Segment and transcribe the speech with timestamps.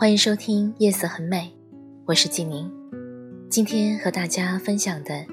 [0.00, 1.52] 欢迎收听《夜色很美》，
[2.06, 2.72] 我是静宁。
[3.50, 5.26] 今天和大家分享的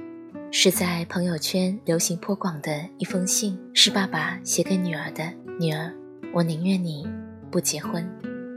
[0.50, 5.24] 是在朋友圈流行颇广的一封信，是爸爸写给女儿的。
[5.60, 5.94] 女儿，
[6.34, 7.08] 我宁愿你
[7.52, 8.04] 不结婚。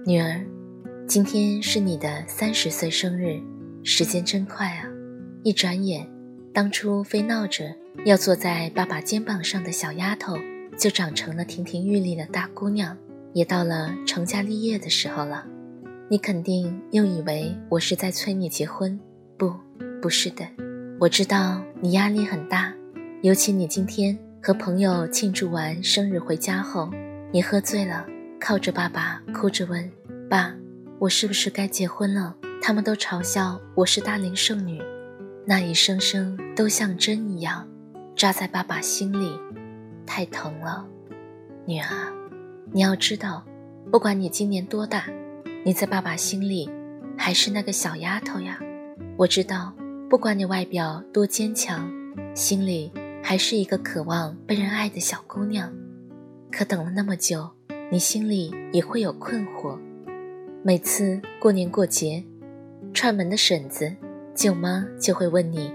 [0.07, 0.43] 女儿，
[1.07, 3.39] 今天是你的三十岁生日，
[3.85, 4.89] 时间真快啊！
[5.45, 6.09] 一转眼，
[6.55, 10.39] 当初非闹着要坐在爸爸肩膀上的小丫头，
[10.79, 12.97] 就长成了亭亭玉立的大姑娘，
[13.35, 15.47] 也到了成家立业的时候了。
[16.11, 18.99] 你肯定又以为我是在催你结婚，
[19.37, 19.55] 不，
[20.01, 20.43] 不是的。
[20.99, 22.73] 我知道你压力很大，
[23.21, 26.91] 尤其你今天和朋友庆祝完生日回家后，
[27.31, 28.07] 你喝醉了，
[28.41, 29.87] 靠着爸爸哭着问
[30.31, 30.55] ：“爸，
[30.99, 34.81] 我是不是该结婚了？”他们都嘲笑我是大龄剩女，
[35.45, 37.69] 那一声声都像针一样
[38.17, 39.39] 扎在爸爸心里，
[40.07, 40.87] 太疼了。
[41.67, 41.87] 女儿，
[42.73, 43.45] 你要知道，
[43.93, 45.05] 不管你今年多大。
[45.65, 46.71] 你在爸爸心里
[47.17, 48.59] 还是那个小丫头呀，
[49.17, 49.75] 我知道，
[50.09, 51.91] 不管你外表多坚强，
[52.33, 52.93] 心里
[53.23, 55.71] 还是一个渴望被人爱的小姑娘。
[56.51, 57.51] 可等了那么久，
[57.91, 59.77] 你心里也会有困惑。
[60.63, 62.25] 每次过年过节，
[62.95, 63.93] 串门的婶子、
[64.35, 65.73] 舅妈就会问你：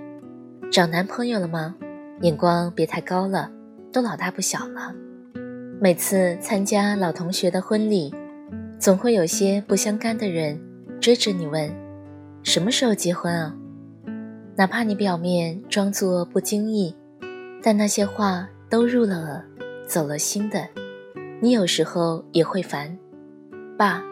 [0.72, 1.75] 找男朋友了吗？
[2.22, 3.52] 眼光别太高了，
[3.92, 4.95] 都老大不小了。
[5.81, 8.14] 每次参加老同学的婚礼。
[8.84, 10.59] 总会有些不相干的人
[11.00, 11.73] 追着你问
[12.44, 13.56] ：“什么时候结婚啊？”
[14.58, 16.94] 哪怕你表面装作不经意，
[17.62, 19.46] 但那些话都入了耳，
[19.88, 20.68] 走了心的。
[21.40, 23.00] 你有时候也会烦，
[23.78, 24.03] 爸，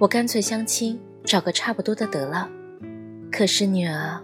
[0.00, 2.50] 我干脆相亲，找个差不多的得了。
[3.30, 4.20] 可是女儿，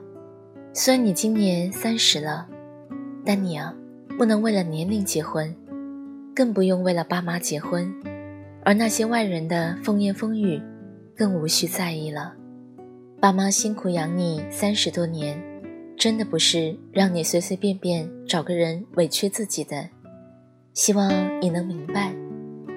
[0.72, 2.48] 虽然你今年三十了，
[3.24, 3.72] 但你啊，
[4.18, 5.54] 不能为了年龄结婚，
[6.34, 7.94] 更不用为了爸妈结婚。
[8.64, 10.58] 而那些外人的风言风语，
[11.14, 12.34] 更无需在意了。
[13.20, 15.38] 爸妈辛苦养你三十多年，
[15.98, 19.86] 真的不是让你随随便便找个人委屈自己的。
[20.72, 22.14] 希望你能明白，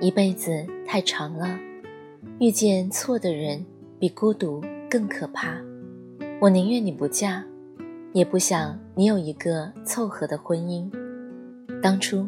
[0.02, 1.58] 一辈子太长了，
[2.40, 3.66] 遇见错的人
[3.98, 5.58] 比孤独更可怕。
[6.42, 7.42] 我宁愿你不嫁，
[8.12, 10.92] 也不想你有一个凑合的婚姻。
[11.82, 12.28] 当初，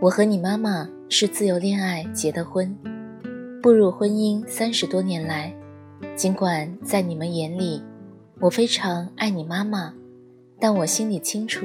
[0.00, 2.74] 我和你妈妈是自由恋爱结的婚。
[3.64, 5.50] 步入婚姻三十多年来，
[6.14, 7.82] 尽管在你们眼里，
[8.38, 9.94] 我非常爱你妈妈，
[10.60, 11.64] 但我心里清楚，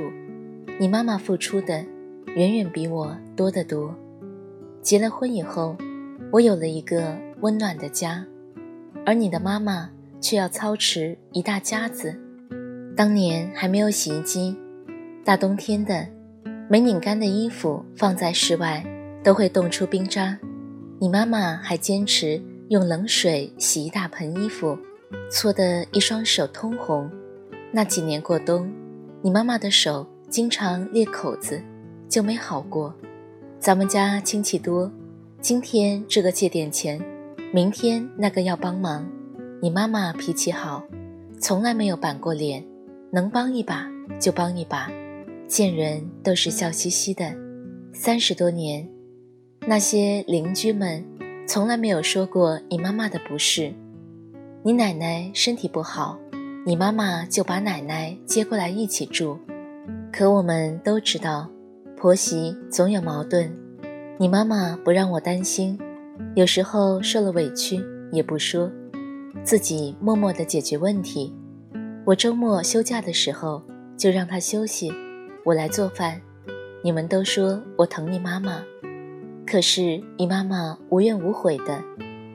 [0.80, 1.84] 你妈妈付出的
[2.38, 3.94] 远远比我多得多。
[4.82, 5.76] 结了婚以后，
[6.32, 8.26] 我有了一个温暖的家，
[9.06, 9.90] 而你的妈妈
[10.22, 12.18] 却要操持一大家子。
[12.96, 14.56] 当年还没有洗衣机，
[15.26, 16.08] 大冬天的，
[16.70, 18.82] 没拧干的衣服放在室外
[19.22, 20.40] 都会冻出冰渣。
[21.02, 24.78] 你妈妈还坚持用冷水洗一大盆衣服，
[25.32, 27.10] 搓得一双手通红。
[27.72, 28.70] 那几年过冬，
[29.22, 31.62] 你妈妈的手经常裂口子，
[32.10, 32.94] 就没好过。
[33.60, 34.92] 咱们家亲戚多，
[35.40, 37.02] 今天这个借点钱，
[37.54, 39.10] 明天那个要帮忙。
[39.62, 40.84] 你妈妈脾气好，
[41.40, 42.62] 从来没有板过脸，
[43.10, 43.90] 能帮一把
[44.20, 44.92] 就帮一把，
[45.48, 47.34] 见人都是笑嘻嘻的。
[47.94, 48.86] 三十多年。
[49.70, 51.06] 那些邻居们
[51.48, 53.72] 从来没有说过你妈妈的不是。
[54.64, 56.18] 你奶奶身体不好，
[56.66, 59.38] 你妈妈就把奶奶接过来一起住。
[60.12, 61.48] 可我们都知道，
[61.96, 63.56] 婆媳总有矛盾。
[64.18, 65.78] 你妈妈不让我担心，
[66.34, 67.80] 有时候受了委屈
[68.12, 68.72] 也不说，
[69.44, 71.32] 自己默默地解决问题。
[72.06, 73.62] 我周末休假的时候
[73.96, 74.92] 就让她休息，
[75.46, 76.20] 我来做饭。
[76.84, 78.64] 你们都说我疼你妈妈。
[79.50, 81.84] 可是你妈妈无怨无悔的，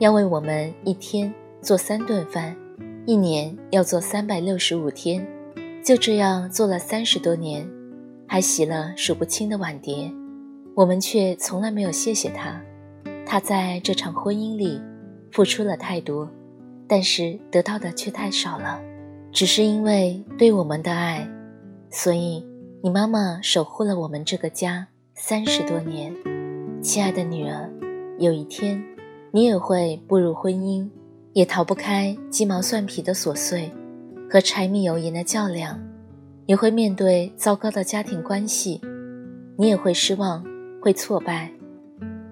[0.01, 1.33] 要为我们一天
[1.63, 2.57] 做三顿饭，
[3.07, 5.25] 一年要做三百六十五天，
[5.85, 7.65] 就这样做了三十多年，
[8.27, 10.11] 还洗了数不清的碗碟，
[10.75, 12.61] 我们却从来没有谢谢她。
[13.25, 14.83] 她在这场婚姻里
[15.31, 16.29] 付出了太多，
[16.89, 18.81] 但是得到的却太少了。
[19.31, 21.25] 只是因为对我们的爱，
[21.91, 22.45] 所以
[22.83, 26.13] 你妈妈守护了我们这个家三十多年。
[26.85, 27.73] 亲爱的女儿，
[28.19, 28.85] 有一天，
[29.31, 30.87] 你也会步入婚姻，
[31.33, 33.71] 也逃不开鸡毛蒜皮的琐碎
[34.31, 35.81] 和柴米油盐的较量，
[36.45, 38.83] 也会面对糟糕的家庭关系，
[39.57, 40.45] 你也会失望，
[40.83, 41.51] 会挫败。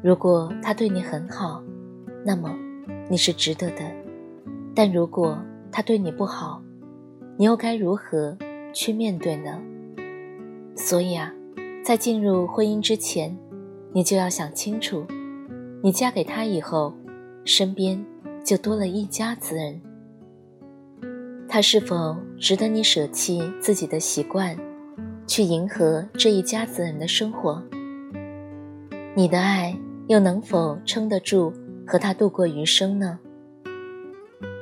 [0.03, 1.63] 如果他对你很好，
[2.23, 2.55] 那么
[3.09, 3.83] 你是值得的；
[4.75, 5.39] 但如果
[5.73, 6.63] 他对你不好，
[7.39, 8.37] 你又该如何
[8.75, 9.59] 去面对呢？
[10.77, 11.33] 所以啊，
[11.83, 13.35] 在进入婚姻之前，
[13.93, 15.07] 你就要想清楚，
[15.83, 16.93] 你嫁给他以后，
[17.45, 18.05] 身边。
[18.45, 19.81] 就多了一家子人，
[21.49, 24.57] 他是否值得你舍弃自己的习惯，
[25.29, 27.63] 去迎合这一家子人的生活？
[29.15, 29.79] 你的爱
[30.09, 31.53] 又能否撑得住
[31.87, 33.21] 和他度过余生呢？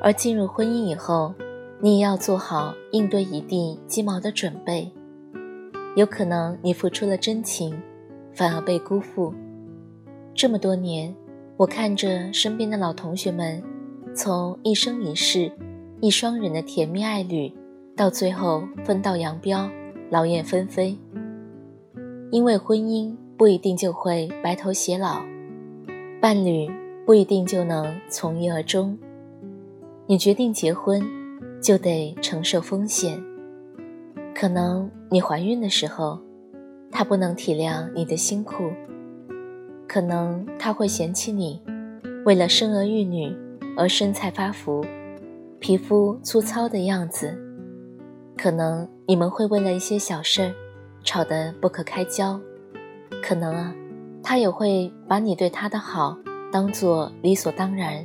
[0.03, 1.33] 而进入婚姻以后，
[1.81, 4.93] 你也要做好应对一地鸡毛的准备，
[5.97, 7.81] 有可能你付出了真情，
[8.32, 9.35] 反而被辜负。
[10.35, 11.15] 这么多年。
[11.56, 13.62] 我看着身边的老同学们，
[14.15, 15.53] 从一生一世、
[16.00, 17.53] 一双人的甜蜜爱侣，
[17.94, 19.71] 到最后分道扬镳、
[20.09, 20.97] 劳燕分飞。
[22.31, 25.21] 因为婚姻不一定就会白头偕老，
[26.19, 26.67] 伴侣
[27.05, 28.97] 不一定就能从一而终。
[30.06, 31.03] 你决定结婚，
[31.61, 33.23] 就得承受风险。
[34.35, 36.19] 可能你怀孕的时候，
[36.91, 38.71] 他不能体谅你的辛苦。
[39.89, 41.61] 可能他会嫌弃你，
[42.25, 43.37] 为了生儿育女
[43.77, 44.85] 而身材发福、
[45.59, 47.29] 皮肤粗糙的样子；
[48.37, 50.55] 可能你们会为了一些小事儿
[51.03, 52.39] 吵得不可开交；
[53.21, 53.75] 可能啊，
[54.23, 56.17] 他也会把你对他的好
[56.53, 58.05] 当做理所当然；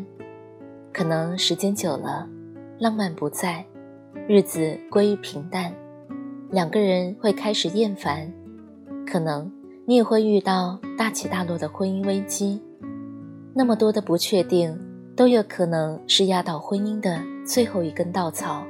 [0.92, 2.28] 可能时间久了，
[2.80, 3.64] 浪漫不在，
[4.28, 5.72] 日子归于平淡，
[6.50, 8.28] 两个人会开始厌烦；
[9.06, 9.52] 可能。
[9.88, 12.60] 你也会遇到大起大落的婚姻危机，
[13.54, 14.76] 那么多的不确定，
[15.16, 18.66] 都有可能是压倒婚姻的最后一根稻草，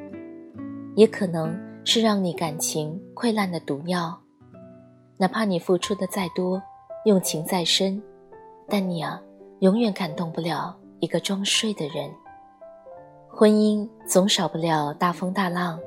[0.93, 4.19] 也可能是让你感情溃烂的毒药。
[5.15, 6.61] 哪怕你付出的再多，
[7.05, 8.03] 用情再深，
[8.67, 9.21] 但你啊，
[9.59, 12.11] 永远感动不了一个装睡的人。
[13.29, 15.79] 婚姻总少不了大风大浪，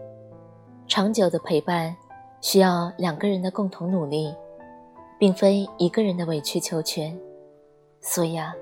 [0.87, 1.95] 长久的陪伴，
[2.41, 4.35] 需要两个人的共同努力。
[5.19, 7.19] 并非一个人的委曲求全，
[8.01, 8.55] 所以啊，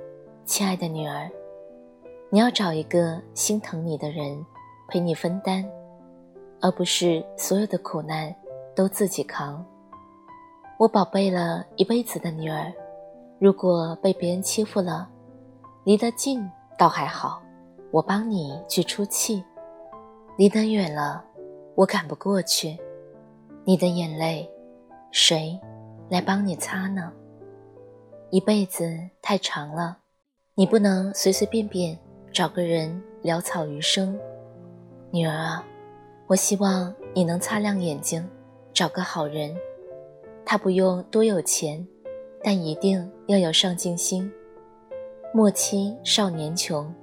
[0.46, 1.30] 亲爱的女儿，
[2.30, 4.42] 你要找一个心疼你的人
[4.88, 5.62] 陪你分担，
[6.62, 8.34] 而不是所有的苦难
[8.74, 9.62] 都自己扛。
[10.78, 12.72] 我宝贝了一辈子的女儿，
[13.38, 15.06] 如果被别人欺负了，
[15.84, 17.42] 离得近倒还好，
[17.90, 19.44] 我帮你去出气；
[20.38, 21.22] 离得远了，
[21.74, 22.78] 我赶不过去，
[23.68, 24.48] 你的眼泪，
[25.10, 25.58] 谁？
[26.08, 27.12] 来帮你擦呢。
[28.30, 29.98] 一辈子太长了，
[30.54, 31.98] 你不能随随便便
[32.32, 34.16] 找个人潦草余生。
[35.10, 35.66] 女儿啊，
[36.28, 38.24] 我希望你能擦亮眼睛，
[38.72, 39.52] 找个好人。
[40.44, 41.84] 他不用多有钱，
[42.44, 44.32] 但一定要有上进心。
[45.34, 46.94] 莫欺少年穷，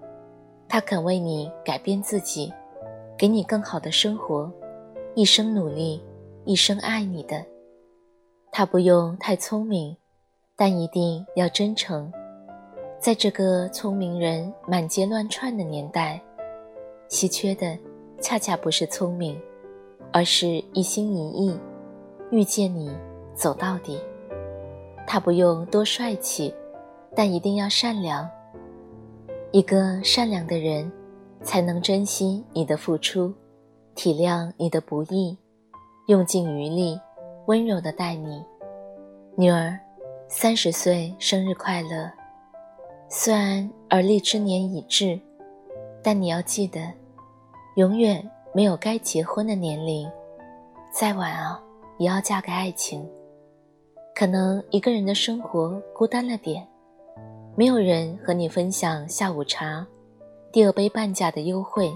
[0.70, 2.54] 他肯为你改变自己，
[3.18, 4.50] 给你更好的生活，
[5.14, 6.02] 一生努力，
[6.46, 7.46] 一生爱你的。
[8.52, 9.96] 他不用太聪明，
[10.56, 12.12] 但一定要真诚。
[13.00, 16.22] 在这个聪明人满街乱窜的年代，
[17.08, 17.78] 稀缺的
[18.22, 19.40] 恰恰不是聪明，
[20.12, 21.60] 而是一心一意
[22.30, 22.96] 遇见你
[23.34, 24.00] 走到底。
[25.08, 26.54] 他不用多帅气，
[27.16, 28.30] 但一定要善良。
[29.52, 30.92] 一个善良的人，
[31.42, 33.34] 才能珍惜你的付出，
[33.96, 35.38] 体谅你的不易，
[36.08, 37.00] 用尽余力。
[37.48, 38.42] 温柔的待你，
[39.36, 39.78] 女儿，
[40.30, 42.10] 三十岁生日快乐！
[43.10, 45.20] 虽然而立之年已至，
[46.02, 46.80] 但你要记得，
[47.76, 50.10] 永远没有该结婚的年龄。
[50.90, 51.62] 再晚啊，
[51.98, 53.06] 也要嫁给爱情。
[54.16, 56.66] 可能一个人的生活孤单了点，
[57.58, 59.86] 没有人和你分享下午茶，
[60.50, 61.92] 第二杯半价的优惠，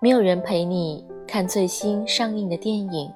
[0.00, 3.10] 没有人陪你看最新上映的电影。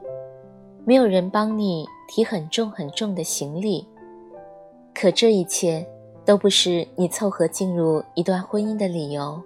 [0.85, 3.87] 没有人帮你提很重很重的行李，
[4.95, 5.85] 可这一切
[6.25, 9.43] 都不是你凑合进入一段婚姻的理由。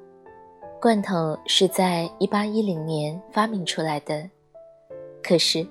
[0.80, 4.28] 罐头是在一八一零年发明出来的，
[5.22, 5.66] 可是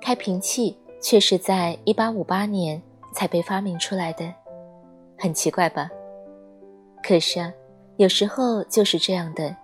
[0.00, 2.80] 开瓶器却是在一八五八年
[3.14, 4.30] 才被发明出来的，
[5.18, 5.90] 很奇怪吧？
[7.02, 7.52] 可是啊，
[7.96, 9.54] 有时候就是这样的，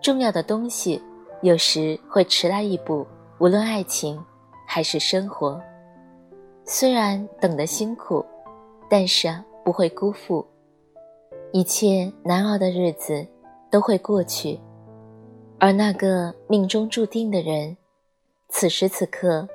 [0.00, 1.00] 重要的东西
[1.44, 3.06] 有时会迟来一步，
[3.38, 4.18] 无论爱情。
[4.66, 5.60] 还是生活，
[6.64, 8.24] 虽然等得辛苦，
[8.88, 9.28] 但是，
[9.62, 10.44] 不会辜负。
[11.52, 13.24] 一切难熬的日子
[13.70, 14.58] 都会过去，
[15.60, 17.76] 而那个命中注定的人，
[18.48, 19.46] 此时此刻，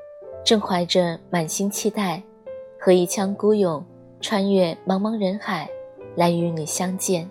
[0.46, 2.22] 正怀着满心期待，
[2.80, 3.84] 和一腔孤勇，
[4.22, 5.68] 穿越茫茫人海，
[6.16, 7.28] 来与你相见。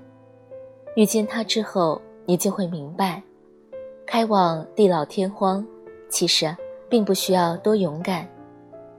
[0.96, 3.22] 遇见他之后，你就会明白，
[4.10, 5.62] 开往地老天荒，
[6.08, 6.56] 其实
[6.88, 8.26] 并不需要多勇敢，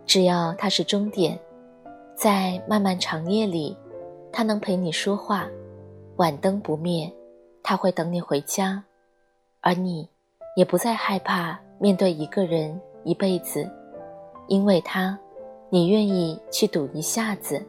[0.06, 1.38] 只要它是终点，
[2.16, 3.76] 在漫漫长夜里，
[4.32, 5.48] 他能陪你说话，
[6.18, 7.12] 晚灯不灭。
[7.64, 8.84] 他会等你回家，
[9.62, 10.08] 而你
[10.56, 13.68] 也不再害怕面对一个人一辈子，
[14.48, 15.18] 因为他，
[15.72, 17.60] 你愿意去赌一下子，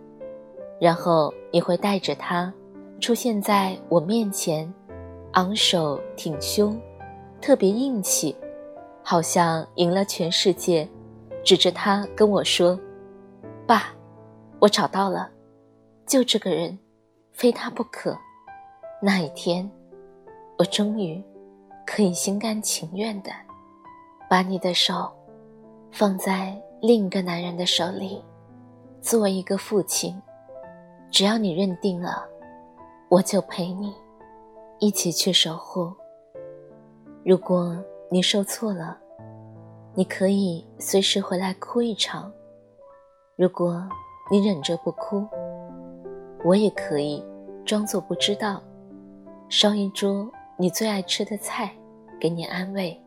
[0.79, 2.53] 然后你会带着他
[3.01, 4.71] 出现在我面前，
[5.33, 6.79] 昂首挺胸，
[7.41, 8.37] 特别硬气，
[9.03, 10.89] 好像赢了全世界，
[11.43, 12.79] 指着他跟我说
[13.67, 13.95] ：“爸，
[14.59, 15.31] 我找到了，
[16.07, 16.79] 就这个人，
[17.33, 18.17] 非他不可。”
[19.03, 19.71] 那一天。
[20.59, 21.25] 我终于
[21.87, 23.31] 可以心甘情愿的
[24.29, 25.11] 把你的手
[25.91, 28.23] 放在另一个男人的手里，
[29.01, 30.21] 作为一个父亲，
[31.11, 32.29] 只要你认定了，
[33.09, 33.95] 我就陪你
[34.81, 35.91] 一起去守护。
[37.23, 37.77] 如果
[38.11, 38.99] 你受挫了，
[39.95, 42.31] 你可以随时回来哭一场；
[43.37, 43.87] 如果
[44.31, 45.27] 你忍着不哭，
[46.45, 47.23] 我也可以
[47.65, 48.63] 装作不知道，
[49.49, 50.31] 烧一桌。
[50.57, 51.75] 你最爱吃的菜，
[52.21, 52.99] 给你安慰。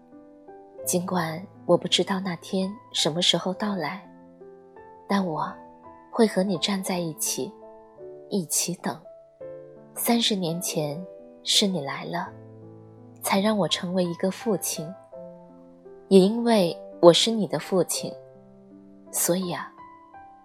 [0.83, 4.03] 尽管我不知道那天什么时候到来，
[5.07, 5.53] 但我
[6.11, 7.51] 会和你站在一起，
[8.29, 8.99] 一起等。
[9.93, 10.99] 三十年前
[11.43, 12.27] 是你来了，
[13.23, 14.87] 才让我成为一个父亲。
[16.09, 18.13] 也因为我是你的父亲，
[19.11, 19.73] 所以啊，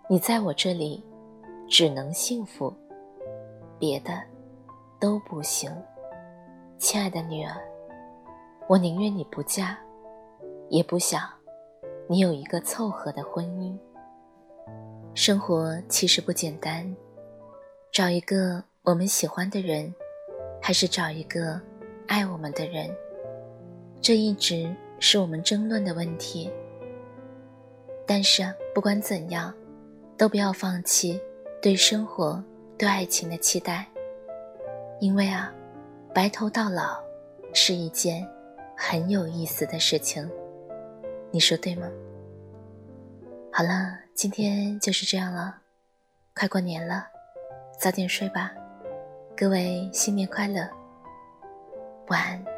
[0.08, 1.04] 你在我这里
[1.68, 2.73] 只能幸福，
[3.78, 4.23] 别的
[4.99, 5.70] 都不行。
[6.78, 7.56] 亲爱的女儿，
[8.68, 9.76] 我宁愿你不嫁，
[10.70, 11.28] 也不想
[12.06, 13.76] 你有一个凑合的婚姻。
[15.12, 16.97] 生活其实不简单，
[17.92, 19.92] 找一个我们喜欢的人，
[20.62, 21.61] 还是找一个
[22.09, 22.91] 爱我们的人，
[24.00, 26.50] 这一直是我们争论的问题。
[28.05, 28.43] 但是
[28.75, 29.55] 不管怎样，
[30.17, 31.21] 都不要放弃
[31.62, 32.43] 对生活、
[32.77, 33.87] 对爱情的期待，
[34.99, 35.55] 因为啊。
[36.15, 36.99] 白头到老
[37.53, 38.27] 是一件
[38.77, 40.29] 很有意思的事情，
[41.31, 41.88] 你说对吗？
[43.53, 45.59] 好了，今天就是这样了，
[46.35, 47.07] 快过年了，
[47.79, 48.53] 早点睡吧，
[49.37, 50.69] 各位新年快乐，
[52.09, 52.58] 晚安。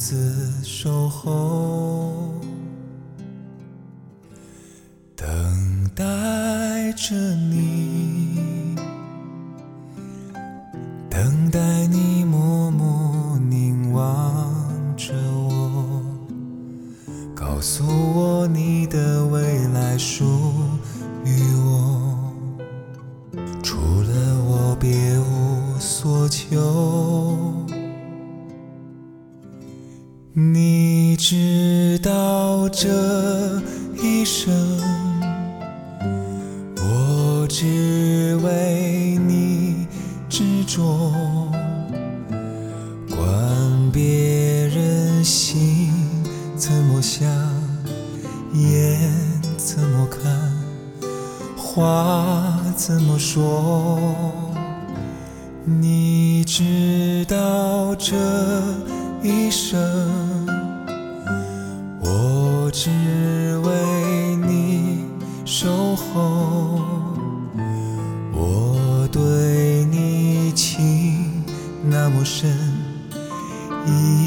[0.00, 2.32] 自守候，
[5.14, 5.26] 等
[5.94, 6.04] 待
[6.92, 7.14] 着
[32.68, 33.60] 这
[34.02, 34.52] 一生，
[36.76, 39.86] 我只为你
[40.28, 41.12] 执着。
[43.08, 45.90] 管别人心
[46.56, 47.26] 怎么想，
[48.54, 49.00] 眼
[49.56, 50.30] 怎么看，
[51.56, 53.98] 话怎么说。
[55.64, 58.14] 你知道这。
[59.22, 59.78] 一生，
[72.22, 74.19] 那么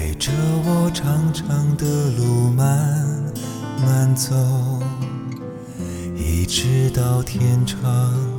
[0.00, 0.32] 陪着
[0.64, 3.06] 我长长的路慢
[3.84, 4.34] 慢走，
[6.16, 7.78] 一直到天长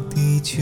[0.09, 0.57] 地久。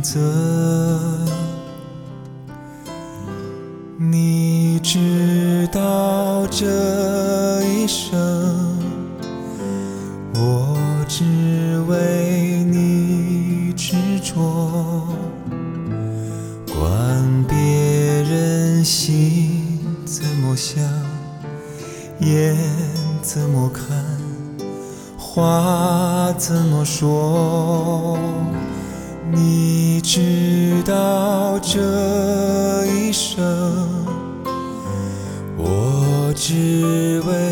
[0.00, 0.20] 选择。
[3.98, 8.18] 你知道这一生。
[10.34, 10.74] 我
[11.06, 15.06] 只为你执着，
[16.66, 20.82] 管别人心怎么想，
[22.20, 22.56] 眼
[23.20, 23.84] 怎么看，
[25.18, 28.18] 话怎么说。
[29.32, 33.44] 你知道这一生，
[35.56, 37.49] 我只为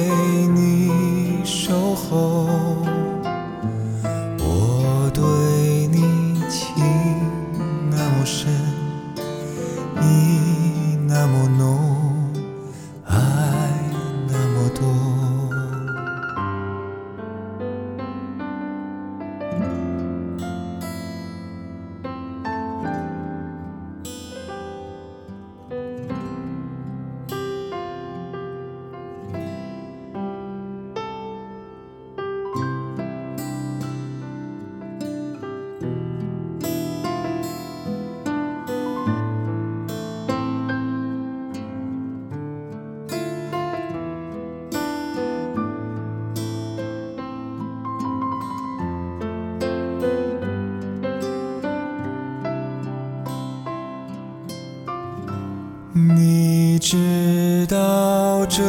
[57.68, 58.62] 知道这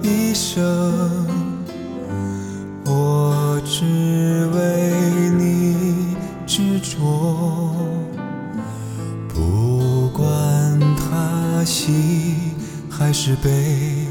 [0.00, 0.62] 一生，
[2.86, 6.96] 我只为你执着，
[9.28, 12.54] 不管他喜
[12.88, 14.06] 还是悲，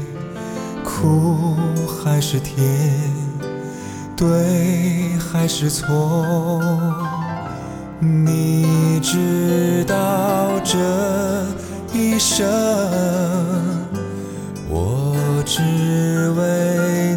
[0.84, 1.56] 苦
[1.88, 2.56] 还是甜，
[4.16, 6.60] 对还是错。
[7.98, 10.78] 你知道这
[11.92, 12.46] 一生，
[15.52, 17.09] 只为